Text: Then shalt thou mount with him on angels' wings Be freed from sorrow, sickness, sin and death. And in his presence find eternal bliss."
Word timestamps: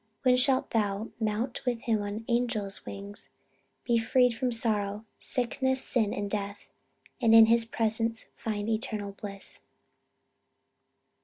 Then 0.23 0.35
shalt 0.35 0.71
thou 0.71 1.11
mount 1.19 1.63
with 1.63 1.83
him 1.83 2.01
on 2.01 2.25
angels' 2.27 2.87
wings 2.87 3.29
Be 3.83 3.99
freed 3.99 4.33
from 4.35 4.51
sorrow, 4.51 5.05
sickness, 5.19 5.85
sin 5.85 6.11
and 6.11 6.27
death. 6.27 6.71
And 7.21 7.35
in 7.35 7.45
his 7.45 7.65
presence 7.65 8.25
find 8.35 8.67
eternal 8.67 9.11
bliss." 9.11 9.59